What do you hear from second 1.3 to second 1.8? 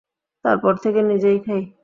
খাই।